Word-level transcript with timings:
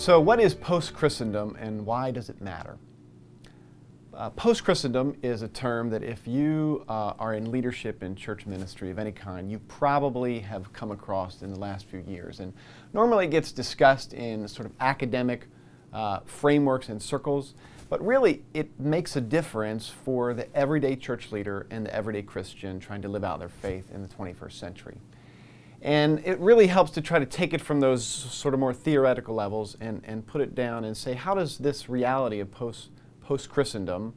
So, 0.00 0.18
what 0.18 0.40
is 0.40 0.54
post 0.54 0.94
Christendom 0.94 1.58
and 1.60 1.84
why 1.84 2.10
does 2.10 2.30
it 2.30 2.40
matter? 2.40 2.78
Uh, 4.14 4.30
post 4.30 4.64
Christendom 4.64 5.14
is 5.22 5.42
a 5.42 5.48
term 5.48 5.90
that, 5.90 6.02
if 6.02 6.26
you 6.26 6.86
uh, 6.88 7.12
are 7.18 7.34
in 7.34 7.50
leadership 7.50 8.02
in 8.02 8.16
church 8.16 8.46
ministry 8.46 8.90
of 8.90 8.98
any 8.98 9.12
kind, 9.12 9.50
you 9.52 9.58
probably 9.68 10.40
have 10.40 10.72
come 10.72 10.90
across 10.90 11.42
in 11.42 11.52
the 11.52 11.58
last 11.58 11.84
few 11.84 12.02
years. 12.08 12.40
And 12.40 12.54
normally 12.94 13.26
it 13.26 13.30
gets 13.30 13.52
discussed 13.52 14.14
in 14.14 14.48
sort 14.48 14.64
of 14.64 14.72
academic 14.80 15.48
uh, 15.92 16.20
frameworks 16.20 16.88
and 16.88 17.02
circles, 17.02 17.52
but 17.90 18.02
really 18.02 18.42
it 18.54 18.80
makes 18.80 19.16
a 19.16 19.20
difference 19.20 19.86
for 19.86 20.32
the 20.32 20.50
everyday 20.56 20.96
church 20.96 21.30
leader 21.30 21.66
and 21.70 21.84
the 21.84 21.94
everyday 21.94 22.22
Christian 22.22 22.80
trying 22.80 23.02
to 23.02 23.08
live 23.10 23.22
out 23.22 23.38
their 23.38 23.50
faith 23.50 23.90
in 23.92 24.00
the 24.00 24.08
21st 24.08 24.52
century. 24.52 24.96
And 25.82 26.20
it 26.26 26.38
really 26.38 26.66
helps 26.66 26.90
to 26.92 27.00
try 27.00 27.18
to 27.18 27.26
take 27.26 27.54
it 27.54 27.60
from 27.60 27.80
those 27.80 28.04
sort 28.04 28.52
of 28.52 28.60
more 28.60 28.74
theoretical 28.74 29.34
levels 29.34 29.76
and, 29.80 30.02
and 30.04 30.26
put 30.26 30.42
it 30.42 30.54
down 30.54 30.84
and 30.84 30.96
say, 30.96 31.14
how 31.14 31.34
does 31.34 31.58
this 31.58 31.88
reality 31.88 32.38
of 32.40 32.50
post, 32.50 32.90
post 33.22 33.48
Christendom, 33.48 34.14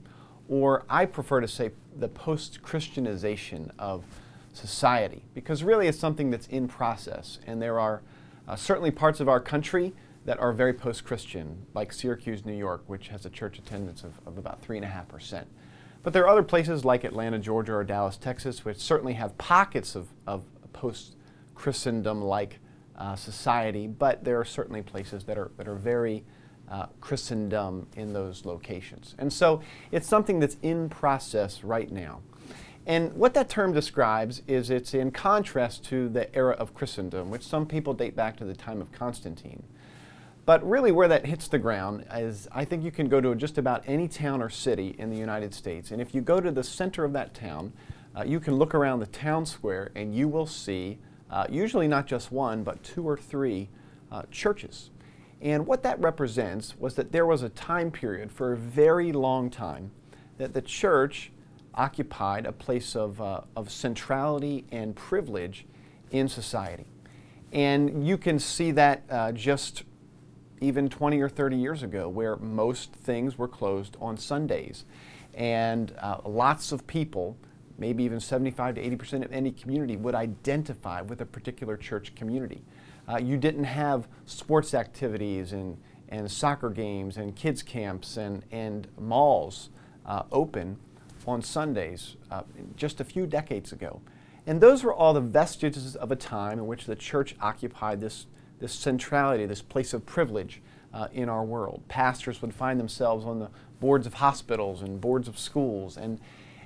or 0.49 0.83
I 0.89 1.05
prefer 1.05 1.39
to 1.39 1.47
say 1.47 1.71
the 1.97 2.09
post 2.09 2.61
Christianization 2.61 3.71
of 3.79 4.03
society, 4.51 5.23
because 5.33 5.63
really 5.63 5.87
it's 5.87 5.97
something 5.97 6.29
that's 6.29 6.47
in 6.47 6.67
process. 6.67 7.39
And 7.47 7.61
there 7.61 7.79
are 7.79 8.01
uh, 8.47 8.55
certainly 8.55 8.91
parts 8.91 9.21
of 9.21 9.29
our 9.29 9.39
country 9.39 9.93
that 10.25 10.39
are 10.39 10.51
very 10.51 10.73
post 10.73 11.05
Christian, 11.05 11.65
like 11.73 11.93
Syracuse, 11.93 12.45
New 12.45 12.55
York, 12.55 12.83
which 12.87 13.07
has 13.07 13.25
a 13.25 13.29
church 13.29 13.57
attendance 13.57 14.03
of, 14.03 14.19
of 14.25 14.37
about 14.37 14.61
3.5%. 14.61 15.45
But 16.01 16.11
there 16.11 16.23
are 16.23 16.29
other 16.29 16.43
places 16.43 16.83
like 16.83 17.03
Atlanta, 17.05 17.39
Georgia, 17.39 17.73
or 17.73 17.83
Dallas, 17.83 18.17
Texas, 18.17 18.65
which 18.65 18.77
certainly 18.77 19.13
have 19.13 19.37
pockets 19.37 19.95
of, 19.95 20.09
of 20.27 20.43
post 20.73 21.15
Christendom 21.55 22.21
like 22.21 22.59
uh, 22.97 23.15
society, 23.15 23.87
but 23.87 24.23
there 24.23 24.39
are 24.39 24.45
certainly 24.45 24.81
places 24.81 25.23
that 25.25 25.37
are, 25.37 25.51
that 25.57 25.67
are 25.67 25.75
very 25.75 26.23
uh, 26.69 26.87
Christendom 27.01 27.87
in 27.95 28.13
those 28.13 28.45
locations. 28.45 29.15
And 29.17 29.31
so 29.31 29.61
it's 29.91 30.07
something 30.07 30.39
that's 30.39 30.57
in 30.61 30.89
process 30.89 31.63
right 31.63 31.91
now. 31.91 32.21
And 32.85 33.13
what 33.13 33.33
that 33.35 33.47
term 33.47 33.71
describes 33.73 34.41
is 34.47 34.69
it's 34.69 34.93
in 34.93 35.11
contrast 35.11 35.85
to 35.85 36.09
the 36.09 36.33
era 36.35 36.53
of 36.53 36.73
Christendom, 36.73 37.29
which 37.29 37.43
some 37.43 37.65
people 37.65 37.93
date 37.93 38.15
back 38.15 38.35
to 38.37 38.45
the 38.45 38.53
time 38.53 38.81
of 38.81 38.91
Constantine. 38.91 39.63
But 40.45 40.67
really, 40.67 40.91
where 40.91 41.07
that 41.07 41.25
hits 41.25 41.47
the 41.47 41.59
ground 41.59 42.05
is 42.13 42.49
I 42.51 42.65
think 42.65 42.83
you 42.83 42.91
can 42.91 43.07
go 43.07 43.21
to 43.21 43.33
just 43.35 43.57
about 43.57 43.83
any 43.87 44.09
town 44.09 44.41
or 44.41 44.49
city 44.49 44.95
in 44.99 45.09
the 45.09 45.15
United 45.15 45.53
States. 45.53 45.91
And 45.91 46.01
if 46.01 46.13
you 46.13 46.19
go 46.19 46.41
to 46.41 46.51
the 46.51 46.63
center 46.63 47.05
of 47.05 47.13
that 47.13 47.33
town, 47.33 47.71
uh, 48.15 48.23
you 48.23 48.41
can 48.41 48.55
look 48.55 48.75
around 48.75 48.99
the 48.99 49.07
town 49.07 49.45
square 49.45 49.91
and 49.95 50.13
you 50.13 50.27
will 50.27 50.45
see 50.45 50.99
uh, 51.33 51.47
usually 51.49 51.87
not 51.87 52.05
just 52.05 52.31
one, 52.31 52.63
but 52.63 52.83
two 52.83 53.07
or 53.07 53.17
three 53.17 53.67
uh, 54.11 54.21
churches. 54.29 54.91
And 55.41 55.65
what 55.65 55.81
that 55.81 55.99
represents 55.99 56.77
was 56.77 56.93
that 56.93 57.11
there 57.11 57.25
was 57.25 57.41
a 57.41 57.49
time 57.49 57.89
period 57.89 58.31
for 58.31 58.53
a 58.53 58.57
very 58.57 59.11
long 59.11 59.49
time 59.49 59.89
that 60.37 60.53
the 60.53 60.61
church 60.61 61.31
occupied 61.73 62.45
a 62.45 62.51
place 62.51 62.95
of, 62.95 63.19
uh, 63.19 63.41
of 63.55 63.71
centrality 63.71 64.63
and 64.71 64.95
privilege 64.95 65.65
in 66.11 66.27
society. 66.27 66.85
And 67.51 68.07
you 68.07 68.19
can 68.19 68.37
see 68.37 68.69
that 68.71 69.01
uh, 69.09 69.31
just 69.31 69.85
even 70.61 70.87
20 70.87 71.19
or 71.19 71.29
30 71.29 71.57
years 71.57 71.81
ago, 71.81 72.07
where 72.07 72.35
most 72.37 72.93
things 72.93 73.39
were 73.39 73.47
closed 73.47 73.97
on 73.99 74.17
Sundays. 74.17 74.85
And 75.33 75.95
uh, 75.99 76.19
lots 76.25 76.71
of 76.71 76.85
people 76.85 77.37
maybe 77.83 78.05
even 78.05 78.17
75 78.17 78.75
to 78.75 78.81
80% 78.81 79.25
of 79.25 79.33
any 79.33 79.51
community 79.51 79.97
would 79.97 80.15
identify 80.15 81.01
with 81.01 81.19
a 81.19 81.25
particular 81.25 81.75
church 81.75 82.15
community. 82.15 82.63
Uh, 83.09 83.17
you 83.17 83.35
didn't 83.35 83.65
have 83.65 84.07
sports 84.25 84.73
activities 84.73 85.51
and, 85.51 85.77
and 86.07 86.31
soccer 86.31 86.69
games 86.69 87.17
and 87.17 87.35
kids 87.35 87.61
camps 87.61 88.15
and, 88.15 88.45
and 88.51 88.87
malls 88.97 89.67
uh, 90.05 90.23
open 90.31 90.77
on 91.27 91.41
Sundays 91.41 92.15
uh, 92.31 92.43
just 92.77 93.01
a 93.01 93.03
few 93.03 93.27
decades 93.27 93.73
ago. 93.73 93.99
And 94.47 94.61
those 94.61 94.81
were 94.81 94.93
all 94.93 95.13
the 95.13 95.19
vestiges 95.19 95.97
of 95.97 96.09
a 96.09 96.15
time 96.15 96.59
in 96.59 96.67
which 96.67 96.85
the 96.85 96.95
church 96.95 97.35
occupied 97.41 97.99
this, 97.99 98.27
this 98.59 98.71
centrality, 98.71 99.45
this 99.45 99.61
place 99.61 99.93
of 99.93 100.05
privilege 100.05 100.61
uh, 100.93 101.09
in 101.11 101.27
our 101.27 101.43
world. 101.43 101.83
Pastors 101.89 102.41
would 102.41 102.53
find 102.53 102.79
themselves 102.79 103.25
on 103.25 103.39
the 103.39 103.49
boards 103.81 104.07
of 104.07 104.13
hospitals 104.13 104.81
and 104.81 105.01
boards 105.01 105.27
of 105.27 105.37
schools 105.37 105.97
and, 105.97 106.21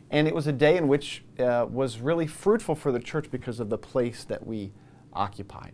and 0.09 0.27
it 0.27 0.33
was 0.33 0.47
a 0.47 0.53
day 0.53 0.77
in 0.77 0.87
which 0.87 1.23
uh, 1.39 1.65
was 1.69 1.99
really 1.99 2.27
fruitful 2.27 2.75
for 2.75 2.91
the 2.91 2.99
church 2.99 3.29
because 3.29 3.59
of 3.59 3.69
the 3.69 3.77
place 3.77 4.23
that 4.23 4.45
we 4.45 4.71
occupied. 5.13 5.73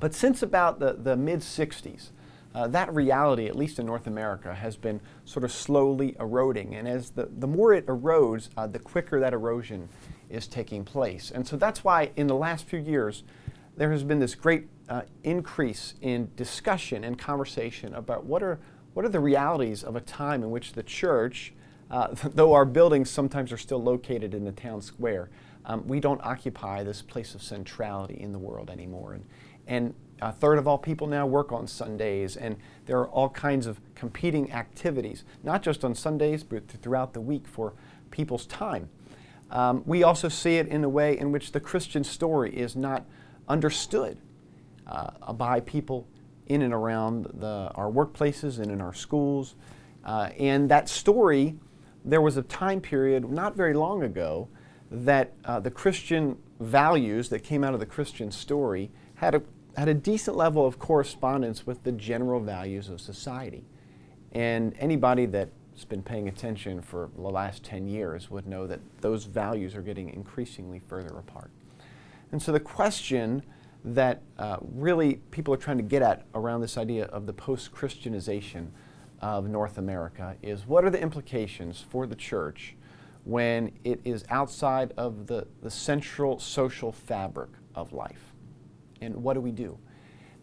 But 0.00 0.14
since 0.14 0.42
about 0.42 0.80
the, 0.80 0.94
the 0.94 1.16
mid 1.16 1.40
60s, 1.40 2.10
uh, 2.54 2.66
that 2.68 2.92
reality, 2.94 3.46
at 3.46 3.54
least 3.54 3.78
in 3.78 3.86
North 3.86 4.06
America, 4.06 4.54
has 4.54 4.76
been 4.76 5.00
sort 5.24 5.44
of 5.44 5.52
slowly 5.52 6.16
eroding. 6.18 6.74
And 6.74 6.88
as 6.88 7.10
the, 7.10 7.28
the 7.38 7.46
more 7.46 7.74
it 7.74 7.86
erodes, 7.86 8.48
uh, 8.56 8.66
the 8.66 8.78
quicker 8.78 9.20
that 9.20 9.32
erosion 9.32 9.88
is 10.30 10.46
taking 10.46 10.84
place. 10.84 11.30
And 11.30 11.46
so 11.46 11.56
that's 11.56 11.84
why 11.84 12.10
in 12.16 12.26
the 12.26 12.34
last 12.34 12.66
few 12.66 12.78
years, 12.78 13.22
there 13.76 13.92
has 13.92 14.02
been 14.02 14.18
this 14.18 14.34
great 14.34 14.66
uh, 14.88 15.02
increase 15.22 15.94
in 16.00 16.30
discussion 16.34 17.04
and 17.04 17.18
conversation 17.18 17.94
about 17.94 18.24
what 18.24 18.42
are, 18.42 18.58
what 18.94 19.04
are 19.04 19.10
the 19.10 19.20
realities 19.20 19.84
of 19.84 19.94
a 19.94 20.00
time 20.00 20.42
in 20.42 20.50
which 20.50 20.72
the 20.72 20.82
church 20.82 21.52
uh, 21.90 22.08
though 22.34 22.52
our 22.54 22.64
buildings 22.64 23.10
sometimes 23.10 23.52
are 23.52 23.58
still 23.58 23.82
located 23.82 24.34
in 24.34 24.44
the 24.44 24.52
town 24.52 24.82
square, 24.82 25.30
um, 25.64 25.86
we 25.86 26.00
don't 26.00 26.20
occupy 26.24 26.82
this 26.82 27.02
place 27.02 27.34
of 27.34 27.42
centrality 27.42 28.18
in 28.20 28.32
the 28.32 28.38
world 28.38 28.70
anymore. 28.70 29.12
And, 29.14 29.24
and 29.66 29.94
a 30.20 30.32
third 30.32 30.58
of 30.58 30.66
all 30.66 30.78
people 30.78 31.06
now 31.06 31.26
work 31.26 31.52
on 31.52 31.66
Sundays, 31.66 32.36
and 32.36 32.56
there 32.86 32.98
are 32.98 33.08
all 33.08 33.28
kinds 33.28 33.66
of 33.66 33.80
competing 33.94 34.52
activities, 34.52 35.24
not 35.42 35.62
just 35.62 35.84
on 35.84 35.94
Sundays, 35.94 36.42
but 36.42 36.66
throughout 36.68 37.12
the 37.12 37.20
week 37.20 37.46
for 37.46 37.74
people's 38.10 38.46
time. 38.46 38.88
Um, 39.50 39.82
we 39.86 40.02
also 40.02 40.28
see 40.28 40.56
it 40.56 40.68
in 40.68 40.84
a 40.84 40.88
way 40.88 41.18
in 41.18 41.32
which 41.32 41.52
the 41.52 41.60
Christian 41.60 42.04
story 42.04 42.54
is 42.54 42.76
not 42.76 43.04
understood 43.48 44.18
uh, 44.86 45.32
by 45.32 45.60
people 45.60 46.06
in 46.46 46.62
and 46.62 46.74
around 46.74 47.26
the, 47.34 47.70
our 47.74 47.90
workplaces 47.90 48.58
and 48.58 48.70
in 48.70 48.80
our 48.80 48.94
schools. 48.94 49.54
Uh, 50.04 50.30
and 50.38 50.70
that 50.70 50.88
story 50.88 51.58
there 52.04 52.20
was 52.20 52.36
a 52.36 52.42
time 52.42 52.80
period 52.80 53.30
not 53.30 53.56
very 53.56 53.74
long 53.74 54.02
ago 54.02 54.48
that 54.90 55.32
uh, 55.44 55.60
the 55.60 55.70
Christian 55.70 56.38
values 56.60 57.28
that 57.28 57.40
came 57.40 57.62
out 57.62 57.74
of 57.74 57.80
the 57.80 57.86
Christian 57.86 58.30
story 58.30 58.90
had 59.16 59.34
a, 59.34 59.42
had 59.76 59.88
a 59.88 59.94
decent 59.94 60.36
level 60.36 60.66
of 60.66 60.78
correspondence 60.78 61.66
with 61.66 61.82
the 61.84 61.92
general 61.92 62.40
values 62.40 62.88
of 62.88 63.00
society. 63.00 63.64
And 64.32 64.74
anybody 64.78 65.26
that's 65.26 65.84
been 65.88 66.02
paying 66.02 66.28
attention 66.28 66.82
for 66.82 67.10
the 67.14 67.22
last 67.22 67.62
10 67.64 67.86
years 67.86 68.30
would 68.30 68.46
know 68.46 68.66
that 68.66 68.80
those 69.00 69.24
values 69.24 69.74
are 69.74 69.82
getting 69.82 70.10
increasingly 70.10 70.78
further 70.78 71.16
apart. 71.18 71.50
And 72.32 72.42
so 72.42 72.52
the 72.52 72.60
question 72.60 73.42
that 73.84 74.22
uh, 74.38 74.58
really 74.60 75.14
people 75.30 75.54
are 75.54 75.58
trying 75.58 75.76
to 75.78 75.82
get 75.82 76.02
at 76.02 76.24
around 76.34 76.60
this 76.60 76.76
idea 76.76 77.04
of 77.06 77.26
the 77.26 77.32
post 77.32 77.72
Christianization 77.72 78.72
of 79.20 79.48
North 79.48 79.78
America 79.78 80.36
is 80.42 80.66
what 80.66 80.84
are 80.84 80.90
the 80.90 81.00
implications 81.00 81.84
for 81.88 82.06
the 82.06 82.14
church 82.14 82.76
when 83.24 83.72
it 83.84 84.00
is 84.04 84.24
outside 84.30 84.92
of 84.96 85.26
the, 85.26 85.46
the 85.62 85.70
central 85.70 86.38
social 86.38 86.92
fabric 86.92 87.50
of 87.74 87.92
life? 87.92 88.32
And 89.00 89.16
what 89.16 89.34
do 89.34 89.40
we 89.40 89.52
do? 89.52 89.78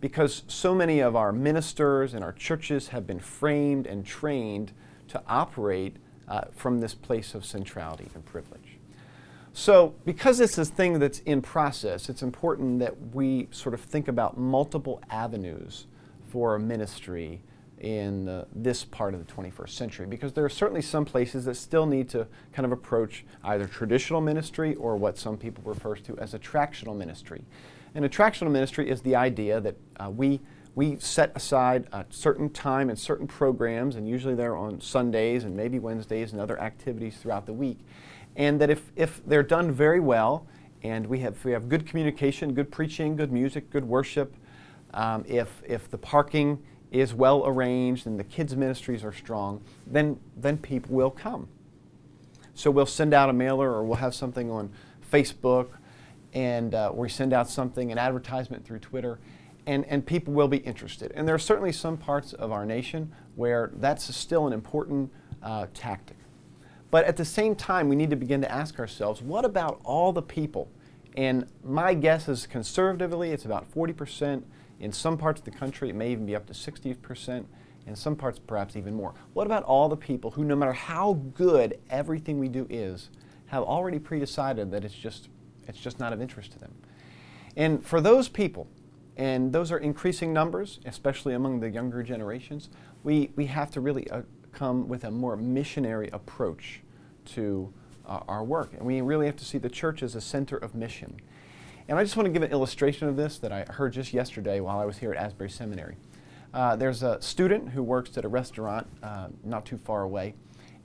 Because 0.01 0.43
so 0.47 0.75
many 0.75 0.99
of 0.99 1.15
our 1.15 1.31
ministers 1.31 2.13
and 2.13 2.23
our 2.23 2.33
churches 2.33 2.89
have 2.89 3.07
been 3.07 3.19
framed 3.19 3.87
and 3.87 4.05
trained 4.05 4.71
to 5.07 5.21
operate 5.27 5.97
uh, 6.27 6.41
from 6.51 6.79
this 6.79 6.93
place 6.93 7.33
of 7.33 7.45
centrality 7.45 8.09
and 8.13 8.25
privilege. 8.25 8.77
So, 9.53 9.95
because 10.03 10.37
this 10.37 10.57
is 10.57 10.69
a 10.69 10.73
thing 10.73 10.99
that's 10.99 11.19
in 11.19 11.41
process, 11.41 12.09
it's 12.09 12.21
important 12.21 12.79
that 12.79 13.13
we 13.13 13.47
sort 13.51 13.73
of 13.73 13.79
think 13.79 14.09
about 14.09 14.37
multiple 14.37 15.01
avenues 15.09 15.87
for 16.29 16.59
ministry 16.59 17.41
in 17.85 18.27
uh, 18.27 18.45
this 18.53 18.83
part 18.83 19.13
of 19.13 19.25
the 19.25 19.31
21st 19.31 19.69
century 19.69 20.05
because 20.07 20.33
there 20.33 20.43
are 20.43 20.49
certainly 20.49 20.81
some 20.81 21.05
places 21.05 21.45
that 21.45 21.55
still 21.55 21.85
need 21.85 22.09
to 22.09 22.25
kind 22.51 22.65
of 22.65 22.71
approach 22.71 23.23
either 23.43 23.67
traditional 23.67 24.19
ministry 24.19 24.73
or 24.75 24.97
what 24.97 25.19
some 25.19 25.37
people 25.37 25.63
refer 25.63 25.95
to 25.95 26.17
as 26.17 26.33
attractional 26.33 26.97
ministry. 26.97 27.45
And 27.93 28.03
attractional 28.03 28.49
ministry 28.49 28.89
is 28.89 29.01
the 29.01 29.15
idea 29.15 29.61
that 29.61 29.75
uh, 29.97 30.09
we 30.09 30.41
we 30.73 30.97
set 30.99 31.31
aside 31.35 31.87
a 31.93 32.05
certain 32.09 32.49
time 32.49 32.89
and 32.89 32.99
certain 32.99 33.27
programs, 33.27 33.95
and 33.95 34.09
usually 34.09 34.35
they're 34.35 34.57
on 34.57 34.81
Sundays 34.81 35.45
and 35.45 35.55
maybe 35.55 35.79
Wednesdays 35.79 36.33
and 36.33 36.41
other 36.41 36.59
activities 36.59 37.15
throughout 37.15 37.45
the 37.45 37.53
week. 37.53 37.79
And 38.35 38.59
that 38.59 38.69
if, 38.69 38.91
if 38.97 39.25
they're 39.25 39.41
done 39.41 39.71
very 39.71 40.01
well, 40.01 40.47
and 40.83 41.07
we 41.07 41.19
have, 41.19 41.45
we 41.45 41.53
have 41.53 41.69
good 41.69 41.87
communication, 41.87 42.53
good 42.53 42.71
preaching, 42.71 43.15
good 43.15 43.31
music, 43.31 43.69
good 43.69 43.85
worship, 43.85 44.35
um, 44.93 45.23
if, 45.29 45.63
if 45.65 45.89
the 45.89 45.97
parking 45.97 46.61
is 46.91 47.13
well 47.13 47.45
arranged 47.45 48.07
and 48.07 48.19
the 48.19 48.23
kids' 48.23 48.55
ministries 48.55 49.03
are 49.03 49.13
strong, 49.13 49.61
then, 49.87 50.19
then 50.37 50.57
people 50.57 50.95
will 50.95 51.11
come. 51.11 51.47
So 52.53 52.71
we'll 52.71 52.85
send 52.85 53.13
out 53.13 53.29
a 53.29 53.33
mailer 53.33 53.71
or 53.71 53.83
we'll 53.83 53.97
have 53.97 54.15
something 54.15 54.49
on 54.49 54.71
Facebook 55.11 55.67
and 56.33 56.75
uh, 56.75 56.91
we 56.93 57.09
send 57.09 57.33
out 57.33 57.49
something, 57.49 57.91
an 57.91 57.97
advertisement 57.97 58.65
through 58.65 58.79
Twitter, 58.79 59.19
and, 59.65 59.85
and 59.85 60.05
people 60.05 60.33
will 60.33 60.47
be 60.47 60.57
interested. 60.57 61.11
And 61.15 61.27
there 61.27 61.33
are 61.33 61.39
certainly 61.39 61.71
some 61.71 61.97
parts 61.97 62.33
of 62.33 62.51
our 62.51 62.65
nation 62.65 63.11
where 63.35 63.71
that's 63.75 64.13
still 64.15 64.45
an 64.45 64.53
important 64.53 65.11
uh, 65.41 65.67
tactic. 65.73 66.17
But 66.91 67.05
at 67.05 67.17
the 67.17 67.25
same 67.25 67.55
time, 67.55 67.89
we 67.89 67.95
need 67.95 68.09
to 68.09 68.15
begin 68.15 68.41
to 68.41 68.51
ask 68.51 68.79
ourselves 68.79 69.21
what 69.21 69.45
about 69.45 69.79
all 69.83 70.13
the 70.13 70.21
people? 70.21 70.69
And 71.15 71.45
my 71.63 71.93
guess 71.93 72.27
is 72.27 72.45
conservatively, 72.45 73.31
it's 73.31 73.45
about 73.45 73.71
40%. 73.73 74.43
In 74.85 74.91
some 74.91 75.17
parts 75.17 75.41
of 75.41 75.45
the 75.45 75.51
country, 75.51 75.89
it 75.89 75.95
may 75.95 76.11
even 76.11 76.27
be 76.27 76.35
up 76.35 76.45
to 76.45 76.53
60%. 76.53 77.45
In 77.87 77.95
some 77.95 78.15
parts, 78.15 78.37
perhaps 78.37 78.75
even 78.75 78.93
more. 78.93 79.15
What 79.33 79.47
about 79.47 79.63
all 79.63 79.89
the 79.89 79.97
people 79.97 80.29
who, 80.29 80.43
no 80.43 80.55
matter 80.55 80.73
how 80.73 81.13
good 81.33 81.79
everything 81.89 82.37
we 82.37 82.49
do 82.49 82.67
is, 82.69 83.09
have 83.47 83.63
already 83.63 83.97
pre-decided 83.97 84.69
that 84.69 84.85
it's 84.85 84.93
just, 84.93 85.29
it's 85.67 85.79
just 85.79 85.99
not 85.99 86.13
of 86.13 86.21
interest 86.21 86.51
to 86.51 86.59
them? 86.59 86.71
And 87.57 87.83
for 87.83 87.99
those 87.99 88.29
people, 88.29 88.67
and 89.17 89.51
those 89.51 89.71
are 89.71 89.79
increasing 89.79 90.31
numbers, 90.31 90.79
especially 90.85 91.33
among 91.33 91.61
the 91.61 91.69
younger 91.71 92.03
generations, 92.03 92.69
we, 93.03 93.31
we 93.35 93.47
have 93.47 93.71
to 93.71 93.81
really 93.81 94.07
uh, 94.11 94.21
come 94.51 94.87
with 94.87 95.03
a 95.03 95.09
more 95.09 95.35
missionary 95.35 96.11
approach 96.13 96.81
to 97.33 97.73
uh, 98.05 98.19
our 98.27 98.43
work. 98.43 98.73
And 98.73 98.85
we 98.85 99.01
really 99.01 99.25
have 99.25 99.37
to 99.37 99.45
see 99.45 99.57
the 99.57 99.67
church 99.67 100.03
as 100.03 100.13
a 100.13 100.21
center 100.21 100.57
of 100.57 100.75
mission. 100.75 101.19
And 101.87 101.99
I 101.99 102.03
just 102.03 102.17
want 102.17 102.25
to 102.25 102.31
give 102.31 102.41
an 102.41 102.51
illustration 102.51 103.07
of 103.07 103.15
this 103.15 103.37
that 103.39 103.51
I 103.51 103.63
heard 103.65 103.93
just 103.93 104.11
yesterday 104.11 104.59
while 104.59 104.79
I 104.79 104.85
was 104.85 104.97
here 104.97 105.11
at 105.11 105.17
Asbury 105.17 105.51
Seminary. 105.51 105.97
Uh, 106.51 106.75
there's 106.75 107.03
a 107.03 107.21
student 107.21 107.69
who 107.69 107.83
works 107.83 108.17
at 108.17 108.25
a 108.25 108.27
restaurant 108.27 108.87
uh, 109.03 109.27
not 109.43 109.65
too 109.65 109.77
far 109.77 110.01
away. 110.01 110.33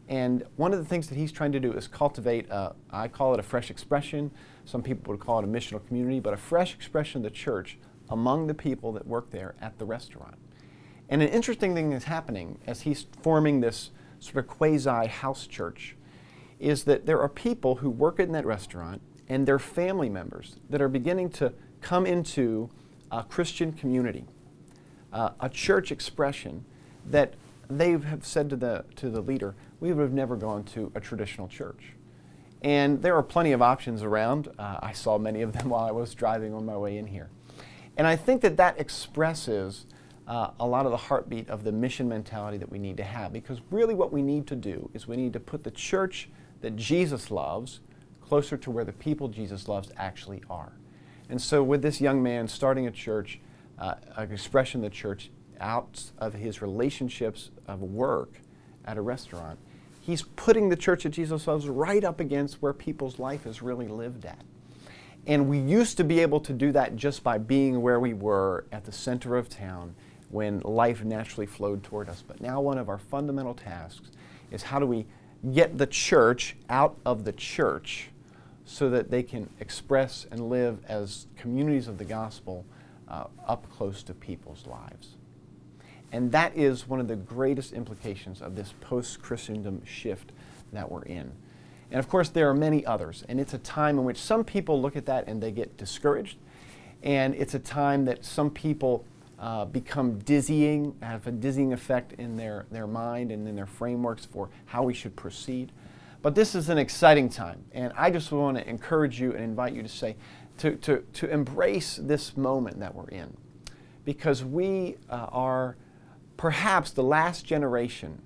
And 0.09 0.45
one 0.57 0.75
of 0.75 0.79
the 0.79 0.85
things 0.85 1.09
that 1.09 1.15
he's 1.15 1.33
trying 1.33 1.53
to 1.53 1.61
do 1.61 1.73
is 1.73 1.89
cultivate, 1.89 2.51
uh, 2.51 2.73
I 2.91 3.09
call 3.09 3.33
it 3.33 3.41
a 3.41 3.43
fresh 3.43 3.71
expression. 3.71 4.31
Some 4.67 4.83
people 4.83 5.13
would 5.13 5.21
call 5.21 5.39
it 5.39 5.45
a 5.45 5.49
missional 5.49 5.87
community, 5.87 6.21
but 6.21 6.35
a 6.35 6.37
fresh 6.37 6.75
expression 6.75 7.21
of 7.21 7.23
the 7.23 7.31
church 7.31 7.79
among 8.11 8.47
the 8.47 8.55
people 8.55 8.93
that 8.93 9.07
work 9.07 9.31
there 9.31 9.55
at 9.59 9.79
the 9.79 9.87
restaurant. 9.87 10.35
And 11.09 11.23
an 11.23 11.29
interesting 11.29 11.75
thing 11.75 11.93
is 11.93 12.05
happening 12.05 12.59
as 12.67 12.83
he's 12.83 13.07
forming 13.23 13.61
this 13.61 13.91
sort 14.19 14.37
of 14.37 14.49
quasi 14.49 15.07
house 15.07 15.47
church 15.47 15.97
is 16.59 16.85
that 16.85 17.07
there 17.07 17.21
are 17.21 17.29
people 17.29 17.77
who 17.77 17.89
work 17.89 18.21
in 18.21 18.33
that 18.33 18.45
restaurant 18.45 19.01
and 19.31 19.47
their 19.47 19.61
family 19.61 20.11
members 20.11 20.57
that 20.69 20.83
are 20.83 20.89
beginning 20.89 21.31
to 21.31 21.53
come 21.81 22.05
into 22.05 22.69
a 23.13 23.23
Christian 23.23 23.73
community, 23.73 24.25
uh, 25.13 25.31
a 25.39 25.49
church 25.49 25.93
expression 25.93 26.65
that 27.07 27.35
they 27.71 27.93
have 27.93 28.27
said 28.27 28.51
to 28.51 28.57
the, 28.57 28.85
to 28.97 29.09
the 29.09 29.21
leader, 29.21 29.55
we 29.79 29.93
would 29.93 30.03
have 30.03 30.13
never 30.13 30.37
gone 30.37 30.65
to 30.65 30.91
a 30.97 31.01
traditional 31.01 31.47
church. 31.47 31.93
And 32.63 33.01
there 33.01 33.17
are 33.17 33.23
plenty 33.23 33.53
of 33.53 33.63
options 33.63 34.03
around. 34.03 34.49
Uh, 34.59 34.81
I 34.83 34.93
saw 34.93 35.17
many 35.17 35.43
of 35.43 35.53
them 35.53 35.69
while 35.71 35.85
I 35.85 35.93
was 35.93 36.13
driving 36.13 36.53
on 36.53 36.67
my 36.67 36.77
way 36.77 36.99
in 36.99 37.07
here. 37.07 37.31
And 37.97 38.09
I 38.09 38.17
think 38.17 38.41
that 38.43 38.57
that 38.57 38.81
expresses 38.81 39.87
uh, 40.27 40.51
a 40.59 40.67
lot 40.67 40.87
of 40.87 40.91
the 40.91 40.97
heartbeat 40.97 41.49
of 41.49 41.63
the 41.63 41.73
mission 41.73 42.09
mentality 42.09 42.59
that 42.59 42.71
we 42.71 42.81
need 42.81 42.97
to 42.97 43.05
have 43.05 43.33
because 43.33 43.61
really 43.71 43.95
what 43.95 44.13
we 44.13 44.23
need 44.23 44.49
to 44.49 44.57
do 44.57 44.91
is 44.93 45.07
we 45.07 45.17
need 45.17 45.33
to 45.33 45.41
put 45.41 45.63
the 45.63 45.71
church 45.71 46.29
that 46.63 46.77
Jesus 46.77 47.31
loves 47.31 47.81
closer 48.31 48.57
to 48.57 48.71
where 48.71 48.85
the 48.85 48.93
people 48.93 49.27
Jesus 49.27 49.67
loves 49.67 49.91
actually 49.97 50.41
are. 50.49 50.71
And 51.29 51.43
so, 51.43 51.65
with 51.65 51.83
this 51.83 52.01
young 52.01 52.23
man 52.23 52.47
starting 52.47 52.87
a 52.87 52.91
church, 52.93 53.41
uh, 53.77 53.97
an 54.17 54.31
expression 54.31 54.85
of 54.85 54.93
the 54.93 54.97
church 54.97 55.33
out 55.59 56.01
of 56.17 56.35
his 56.35 56.63
relationships 56.63 57.51
of 57.67 57.83
work 57.83 58.41
at 58.85 58.97
a 58.97 59.01
restaurant, 59.01 59.59
he's 60.01 60.23
putting 60.23 60.69
the 60.69 60.77
church 60.77 61.03
that 61.03 61.09
Jesus 61.09 61.49
loves 61.49 61.67
right 61.67 62.05
up 62.05 62.21
against 62.21 62.63
where 62.63 62.73
people's 62.73 63.19
life 63.19 63.47
is 63.47 63.63
really 63.63 63.89
lived 63.89 64.25
at. 64.25 64.45
And 65.27 65.49
we 65.49 65.59
used 65.59 65.97
to 65.97 66.05
be 66.05 66.21
able 66.21 66.39
to 66.39 66.53
do 66.53 66.71
that 66.71 66.95
just 66.95 67.25
by 67.25 67.37
being 67.37 67.83
where 67.83 67.99
we 67.99 68.15
were 68.15 68.65
at 68.71 68.85
the 68.85 68.93
center 68.93 69.37
of 69.37 69.49
town 69.49 69.93
when 70.29 70.61
life 70.61 71.03
naturally 71.03 71.47
flowed 71.47 71.83
toward 71.83 72.09
us. 72.09 72.23
But 72.25 72.41
now, 72.41 72.61
one 72.61 72.79
of 72.79 72.89
our 72.89 72.99
fundamental 72.99 73.55
tasks 73.55 74.13
is 74.53 74.63
how 74.63 74.79
do 74.79 74.87
we 74.87 75.05
get 75.53 75.79
the 75.79 75.87
church 75.89 76.55
out 76.69 76.97
of 77.05 77.25
the 77.25 77.33
church 77.33 78.11
so 78.71 78.89
that 78.89 79.11
they 79.11 79.21
can 79.21 79.51
express 79.59 80.29
and 80.31 80.49
live 80.49 80.79
as 80.87 81.27
communities 81.37 81.89
of 81.89 81.99
the 81.99 82.05
gospel 82.05 82.65
uh, 83.09 83.25
up 83.49 83.69
close 83.69 84.05
to 84.05 84.15
people's 84.15 84.65
lives. 84.65 85.17
And 86.13 86.31
that 86.31 86.57
is 86.57 86.87
one 86.87 87.01
of 87.01 87.09
the 87.09 87.17
greatest 87.17 87.73
implications 87.73 88.41
of 88.41 88.55
this 88.55 88.73
post 88.81 89.21
Christendom 89.21 89.85
shift 89.85 90.31
that 90.73 90.89
we're 90.89 91.03
in. 91.03 91.33
And 91.91 91.99
of 91.99 92.09
course, 92.09 92.29
there 92.29 92.49
are 92.49 92.55
many 92.55 92.87
others. 92.87 93.25
And 93.29 93.41
it's 93.41 93.55
a 93.55 93.59
time 93.59 93.99
in 93.99 94.05
which 94.05 94.19
some 94.19 94.45
people 94.45 94.81
look 94.81 94.95
at 94.95 95.07
that 95.07 95.27
and 95.27 95.43
they 95.43 95.51
get 95.51 95.77
discouraged. 95.77 96.39
And 97.03 97.35
it's 97.35 97.55
a 97.55 97.59
time 97.59 98.05
that 98.05 98.25
some 98.25 98.51
people 98.51 99.05
uh, 99.41 99.65
become 99.65 100.21
dizzying, 100.21 100.95
have 101.03 101.27
a 101.27 101.33
dizzying 101.33 101.73
effect 101.73 102.13
in 102.13 102.37
their, 102.37 102.67
their 102.71 102.87
mind 102.87 103.33
and 103.33 103.49
in 103.49 103.57
their 103.57 103.67
frameworks 103.67 104.25
for 104.25 104.49
how 104.67 104.85
we 104.85 104.95
should 104.95 105.17
proceed. 105.17 105.73
But 106.23 106.35
this 106.35 106.55
is 106.55 106.69
an 106.69 106.77
exciting 106.77 107.31
time, 107.31 107.65
and 107.73 107.93
I 107.97 108.11
just 108.11 108.31
want 108.31 108.59
to 108.59 108.69
encourage 108.69 109.21
you 109.21 109.33
and 109.33 109.43
invite 109.43 109.73
you 109.73 109.83
to 109.83 109.89
say, 109.89 110.17
to, 110.59 110.77
to, 110.77 111.03
to 111.15 111.31
embrace 111.31 111.99
this 112.03 112.37
moment 112.37 112.79
that 112.81 112.95
we're 112.95 113.09
in, 113.09 113.37
because 114.05 114.45
we 114.45 114.97
uh, 115.09 115.29
are 115.33 115.77
perhaps 116.37 116.91
the 116.91 117.03
last 117.03 117.45
generation 117.45 118.21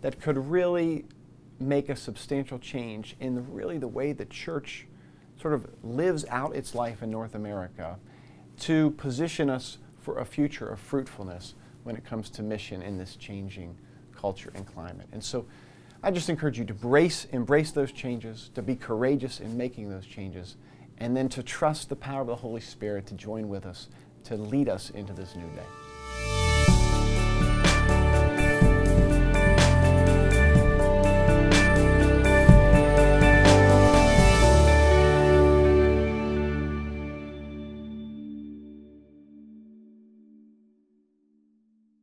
that 0.00 0.20
could 0.20 0.50
really 0.50 1.04
make 1.60 1.88
a 1.88 1.96
substantial 1.96 2.58
change 2.58 3.16
in 3.20 3.34
the, 3.34 3.40
really 3.40 3.78
the 3.78 3.88
way 3.88 4.12
the 4.12 4.24
church 4.26 4.86
sort 5.40 5.54
of 5.54 5.66
lives 5.82 6.24
out 6.28 6.54
its 6.54 6.74
life 6.74 7.02
in 7.02 7.10
North 7.10 7.34
America 7.34 7.98
to 8.58 8.90
position 8.92 9.48
us 9.48 9.78
for 9.98 10.18
a 10.18 10.24
future 10.24 10.68
of 10.68 10.80
fruitfulness 10.80 11.54
when 11.84 11.94
it 11.94 12.04
comes 12.04 12.28
to 12.30 12.42
mission 12.42 12.82
in 12.82 12.98
this 12.98 13.16
changing 13.16 13.76
culture 14.14 14.50
and 14.54 14.66
climate. 14.66 15.06
And 15.12 15.22
so 15.22 15.46
I 16.02 16.10
just 16.10 16.28
encourage 16.28 16.58
you 16.58 16.64
to 16.66 16.74
brace, 16.74 17.26
embrace 17.32 17.72
those 17.72 17.92
changes, 17.92 18.50
to 18.54 18.62
be 18.62 18.76
courageous 18.76 19.40
in 19.40 19.56
making 19.56 19.88
those 19.88 20.06
changes, 20.06 20.56
and 20.98 21.16
then 21.16 21.28
to 21.30 21.42
trust 21.42 21.88
the 21.88 21.96
power 21.96 22.20
of 22.20 22.26
the 22.26 22.36
Holy 22.36 22.60
Spirit 22.60 23.06
to 23.06 23.14
join 23.14 23.48
with 23.48 23.66
us 23.66 23.88
to 24.24 24.36
lead 24.36 24.68
us 24.68 24.90
into 24.90 25.12
this 25.12 25.34
new 25.36 25.48
day. 25.54 25.95